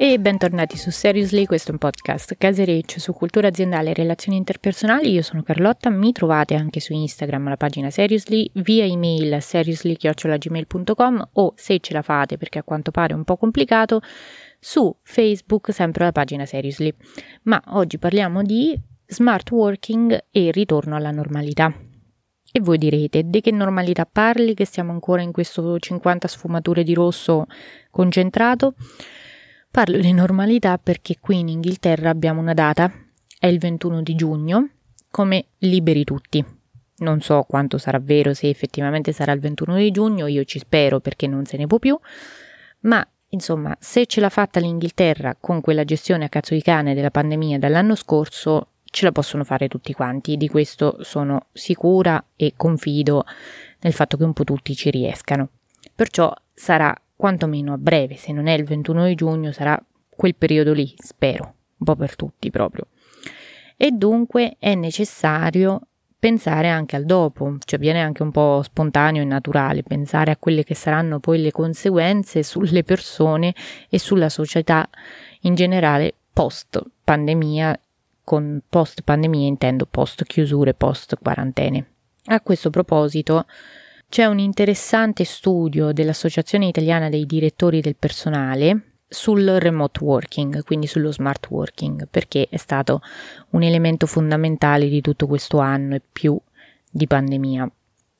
[0.00, 5.10] E bentornati su Seriously, questo è un podcast casereccio su cultura aziendale e relazioni interpersonali.
[5.10, 11.52] Io sono Carlotta, mi trovate anche su Instagram alla pagina Seriously, via email seriously.gmail.com o
[11.56, 14.00] se ce la fate perché a quanto pare è un po' complicato,
[14.60, 16.94] su Facebook sempre alla pagina Seriously.
[17.42, 21.74] Ma oggi parliamo di smart working e ritorno alla normalità.
[22.52, 26.94] E voi direte, di che normalità parli che stiamo ancora in questo 50 sfumature di
[26.94, 27.46] rosso
[27.90, 28.74] concentrato?
[29.70, 32.90] Parlo di normalità perché qui in Inghilterra abbiamo una data,
[33.38, 34.68] è il 21 di giugno,
[35.10, 36.44] come liberi tutti.
[36.98, 41.00] Non so quanto sarà vero, se effettivamente sarà il 21 di giugno, io ci spero
[41.00, 41.96] perché non se ne può più,
[42.80, 47.10] ma insomma, se ce l'ha fatta l'Inghilterra con quella gestione a cazzo di cane della
[47.10, 53.24] pandemia dall'anno scorso, ce la possono fare tutti quanti, di questo sono sicura e confido
[53.80, 55.50] nel fatto che un po' tutti ci riescano.
[55.94, 59.76] Perciò sarà quantomeno a breve, se non è il 21 di giugno, sarà
[60.08, 62.86] quel periodo lì, spero, un po' per tutti proprio.
[63.76, 65.80] E dunque è necessario
[66.16, 70.62] pensare anche al dopo, cioè viene anche un po' spontaneo e naturale pensare a quelle
[70.62, 73.52] che saranno poi le conseguenze sulle persone
[73.88, 74.88] e sulla società
[75.40, 77.80] in generale post pandemia,
[78.22, 81.86] con post pandemia intendo post chiusure, post quarantene.
[82.26, 83.46] A questo proposito
[84.08, 91.12] c'è un interessante studio dell'Associazione Italiana dei Direttori del Personale sul remote working, quindi sullo
[91.12, 93.00] smart working, perché è stato
[93.50, 96.38] un elemento fondamentale di tutto questo anno e più
[96.90, 97.70] di pandemia,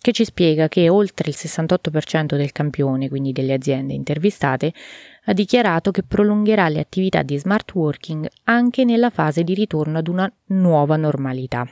[0.00, 4.72] che ci spiega che oltre il 68% del campione, quindi delle aziende intervistate,
[5.24, 10.08] ha dichiarato che prolungherà le attività di smart working anche nella fase di ritorno ad
[10.08, 11.68] una nuova normalità.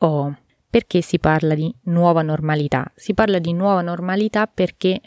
[0.00, 0.36] Oh,
[0.76, 2.92] perché si parla di nuova normalità?
[2.94, 5.00] Si parla di nuova normalità perché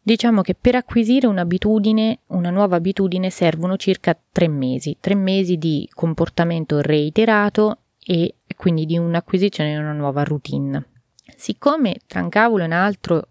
[0.00, 5.90] diciamo che per acquisire un'abitudine, una nuova abitudine servono circa tre mesi, tre mesi di
[5.92, 10.86] comportamento reiterato e quindi di un'acquisizione di una nuova routine.
[11.34, 13.30] Siccome tra un cavolo e un altro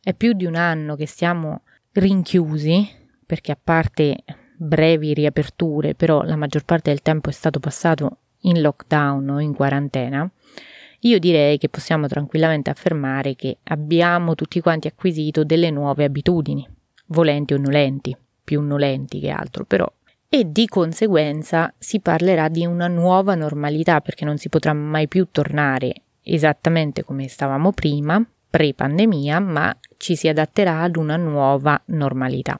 [0.00, 1.60] è più di un anno che stiamo
[1.92, 2.88] rinchiusi,
[3.26, 4.24] perché a parte
[4.56, 9.54] brevi riaperture, però la maggior parte del tempo è stato passato in lockdown o in
[9.54, 10.30] quarantena,
[11.00, 16.66] io direi che possiamo tranquillamente affermare che abbiamo tutti quanti acquisito delle nuove abitudini,
[17.06, 19.90] volenti o nolenti, più nolenti che altro, però.
[20.28, 25.28] E di conseguenza si parlerà di una nuova normalità perché non si potrà mai più
[25.30, 32.58] tornare esattamente come stavamo prima, pre-pandemia, ma ci si adatterà ad una nuova normalità.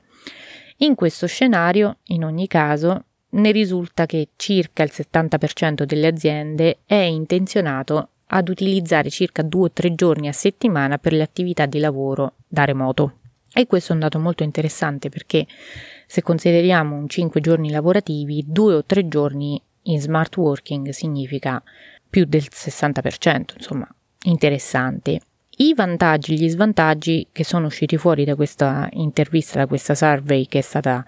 [0.79, 6.95] In questo scenario, in ogni caso, ne risulta che circa il 70% delle aziende è
[6.95, 12.35] intenzionato ad utilizzare circa due o tre giorni a settimana per le attività di lavoro
[12.47, 13.19] da remoto.
[13.53, 15.47] E questo è un dato molto interessante perché
[16.07, 21.63] se consideriamo un 5 giorni lavorativi, due o tre giorni in smart working significa
[22.09, 23.89] più del 60%, insomma,
[24.25, 25.21] interessante.
[25.59, 30.59] I vantaggi, gli svantaggi che sono usciti fuori da questa intervista, da questa survey che
[30.59, 31.03] è stata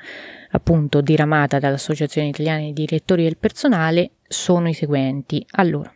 [0.53, 5.45] appunto diramata dall'Associazione Italiana dei Direttori del Personale sono i seguenti.
[5.51, 5.93] Allora,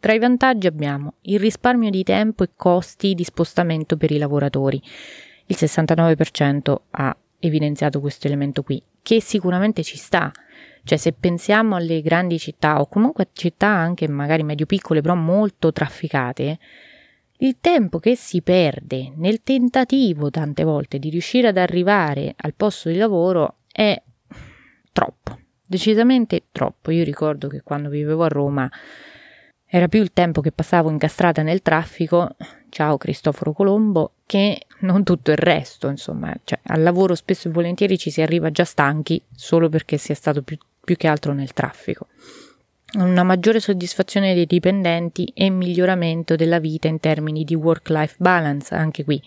[0.00, 4.82] tra i vantaggi abbiamo il risparmio di tempo e costi di spostamento per i lavoratori.
[5.46, 10.32] Il 69% ha evidenziato questo elemento qui, che sicuramente ci sta.
[10.82, 16.58] Cioè, se pensiamo alle grandi città o comunque città anche magari medio-piccole, però molto trafficate,
[17.42, 22.88] il tempo che si perde nel tentativo tante volte di riuscire ad arrivare al posto
[22.88, 24.00] di lavoro è
[24.92, 26.90] troppo, decisamente troppo.
[26.90, 28.70] Io ricordo che quando vivevo a Roma
[29.72, 32.34] era più il tempo che passavo incastrata nel traffico,
[32.70, 37.96] ciao Cristoforo Colombo, che non tutto il resto, insomma, cioè, al lavoro spesso e volentieri
[37.96, 41.52] ci si arriva già stanchi solo perché si è stato più, più che altro nel
[41.52, 42.08] traffico.
[42.94, 49.04] Una maggiore soddisfazione dei dipendenti e miglioramento della vita in termini di work-life balance, anche
[49.04, 49.22] qui.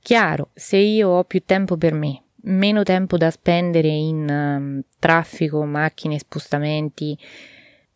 [0.00, 5.64] Chiaro, se io ho più tempo per me, meno tempo da spendere in um, traffico,
[5.64, 7.16] macchine, spostamenti,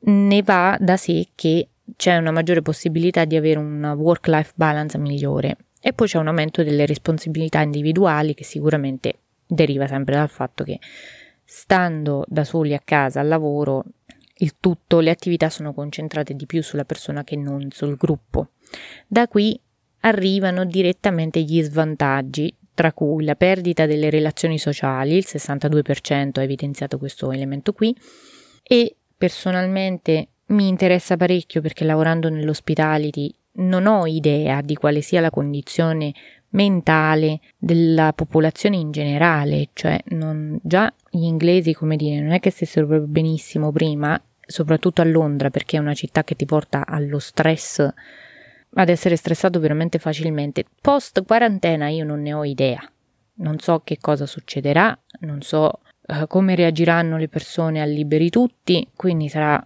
[0.01, 5.57] ne va da sé che c'è una maggiore possibilità di avere una work-life balance migliore
[5.81, 10.79] e poi c'è un aumento delle responsabilità individuali che sicuramente deriva sempre dal fatto che
[11.45, 13.85] stando da soli a casa al lavoro
[14.41, 18.51] il tutto le attività sono concentrate di più sulla persona che non sul gruppo.
[19.07, 19.59] Da qui
[20.01, 26.99] arrivano direttamente gli svantaggi, tra cui la perdita delle relazioni sociali, il 62% ha evidenziato
[26.99, 27.97] questo elemento qui,
[28.63, 35.31] e personalmente mi interessa parecchio perché lavorando nell'hospitality non ho idea di quale sia la
[35.31, 36.15] condizione
[36.51, 42.51] mentale della popolazione in generale, cioè non, già gli inglesi, come dire, non è che
[42.51, 47.19] stessero proprio benissimo prima, soprattutto a Londra, perché è una città che ti porta allo
[47.19, 47.87] stress,
[48.75, 50.65] ad essere stressato veramente facilmente.
[50.81, 52.81] Post quarantena io non ne ho idea,
[53.35, 58.87] non so che cosa succederà, non so uh, come reagiranno le persone a liberi tutti,
[58.97, 59.65] quindi sarà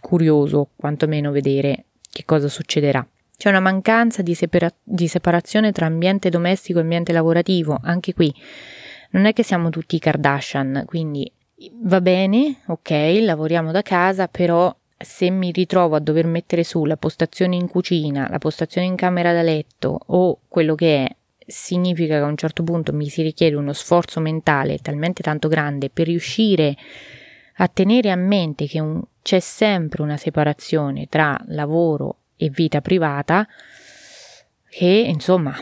[0.00, 3.06] curioso quantomeno vedere che cosa succederà.
[3.36, 8.32] C'è una mancanza di, separa- di separazione tra ambiente domestico e ambiente lavorativo, anche qui.
[9.10, 11.30] Non è che siamo tutti Kardashian, quindi
[11.82, 16.96] va bene, ok, lavoriamo da casa, però se mi ritrovo a dover mettere su la
[16.96, 21.16] postazione in cucina, la postazione in camera da letto o quello che è,
[21.46, 25.90] significa che a un certo punto mi si richiede uno sforzo mentale talmente tanto grande
[25.90, 26.76] per riuscire
[27.56, 33.46] a tenere a mente che un, c'è sempre una separazione tra lavoro e vita privata
[34.68, 35.54] che insomma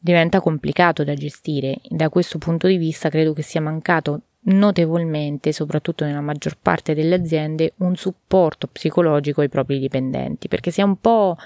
[0.00, 1.80] diventa complicato da gestire.
[1.88, 7.16] Da questo punto di vista credo che sia mancato notevolmente, soprattutto nella maggior parte delle
[7.16, 11.36] aziende, un supporto psicologico ai propri dipendenti, perché si è un po'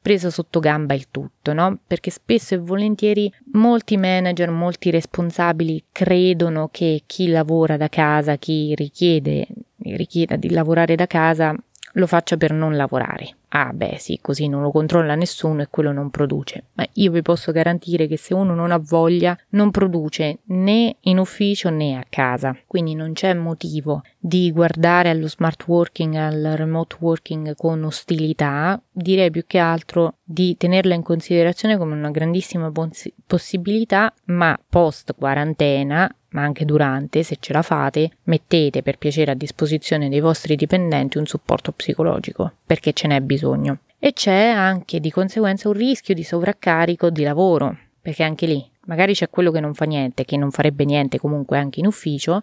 [0.00, 1.78] preso sotto gamba il tutto, no?
[1.86, 8.74] Perché spesso e volentieri molti manager, molti responsabili credono che chi lavora da casa, chi
[8.74, 9.46] richiede,
[9.82, 11.54] richieda di lavorare da casa,
[11.92, 13.37] lo faccia per non lavorare.
[13.50, 16.64] Ah, beh, sì, così non lo controlla nessuno e quello non produce.
[16.74, 21.18] Ma io vi posso garantire che se uno non ha voglia, non produce né in
[21.18, 22.54] ufficio né a casa.
[22.66, 28.80] Quindi non c'è motivo di guardare allo smart working, al remote working con ostilità.
[28.92, 35.14] Direi più che altro di tenerla in considerazione come una grandissima poss- possibilità, ma post
[35.16, 40.56] quarantena ma anche durante, se ce la fate, mettete per piacere a disposizione dei vostri
[40.56, 43.78] dipendenti un supporto psicologico, perché ce n'è bisogno.
[43.98, 49.14] E c'è anche di conseguenza un rischio di sovraccarico di lavoro, perché anche lì magari
[49.14, 52.42] c'è quello che non fa niente, che non farebbe niente comunque anche in ufficio,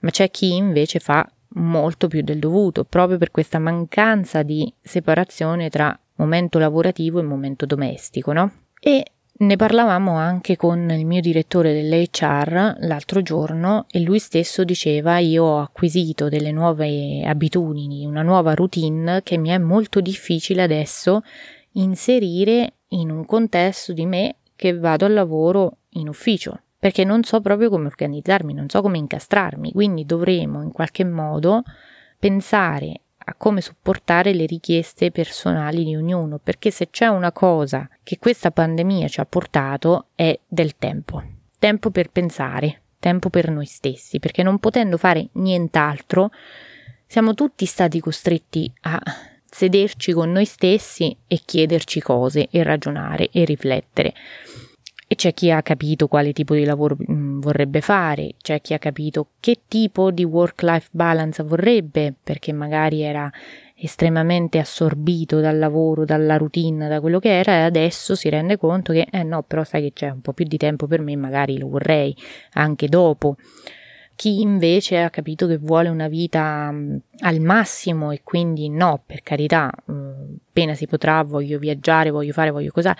[0.00, 5.68] ma c'è chi invece fa molto più del dovuto, proprio per questa mancanza di separazione
[5.68, 8.52] tra momento lavorativo e momento domestico, no?
[8.78, 9.04] E
[9.40, 15.44] ne parlavamo anche con il mio direttore dell'HR l'altro giorno e lui stesso diceva io
[15.44, 21.22] ho acquisito delle nuove abitudini, una nuova routine che mi è molto difficile adesso
[21.72, 27.40] inserire in un contesto di me che vado al lavoro in ufficio perché non so
[27.40, 31.62] proprio come organizzarmi, non so come incastrarmi, quindi dovremo in qualche modo
[32.18, 38.18] pensare a come supportare le richieste personali di ognuno, perché se c'è una cosa che
[38.18, 41.22] questa pandemia ci ha portato è del tempo.
[41.58, 46.30] Tempo per pensare, tempo per noi stessi, perché non potendo fare nient'altro,
[47.06, 49.00] siamo tutti stati costretti a
[49.44, 54.14] sederci con noi stessi e chiederci cose e ragionare e riflettere.
[55.12, 58.78] E c'è chi ha capito quale tipo di lavoro mm, vorrebbe fare, c'è chi ha
[58.78, 63.28] capito che tipo di work-life balance vorrebbe, perché magari era
[63.74, 68.92] estremamente assorbito dal lavoro, dalla routine, da quello che era, e adesso si rende conto
[68.92, 71.58] che, eh no, però sai che c'è un po' più di tempo per me, magari
[71.58, 72.14] lo vorrei
[72.52, 73.34] anche dopo.
[74.14, 79.22] Chi invece ha capito che vuole una vita mm, al massimo e quindi no, per
[79.24, 82.96] carità, mm, appena si potrà, voglio viaggiare, voglio fare, voglio cosa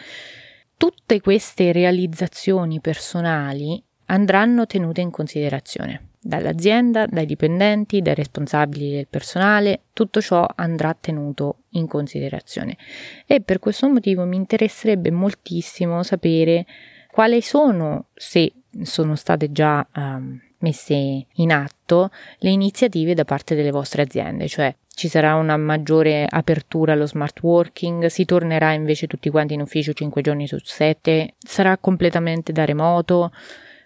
[0.80, 9.82] tutte queste realizzazioni personali andranno tenute in considerazione dall'azienda, dai dipendenti, dai responsabili del personale,
[9.92, 12.78] tutto ciò andrà tenuto in considerazione.
[13.26, 16.64] E per questo motivo mi interesserebbe moltissimo sapere
[17.10, 23.70] quali sono, se sono state già um, messe in atto, le iniziative da parte delle
[23.70, 29.30] vostre aziende, cioè ci sarà una maggiore apertura allo smart working, si tornerà invece tutti
[29.30, 33.32] quanti in ufficio 5 giorni su 7, sarà completamente da remoto.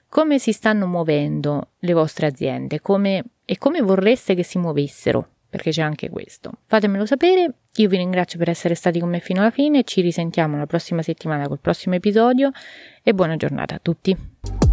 [0.08, 5.28] Come si stanno muovendo le vostre aziende come, e come vorreste che si muovessero?
[5.48, 6.50] Perché c'è anche questo.
[6.66, 10.56] Fatemelo sapere, io vi ringrazio per essere stati con me fino alla fine, ci risentiamo
[10.56, 12.50] la prossima settimana col prossimo episodio
[13.04, 14.63] e buona giornata a tutti.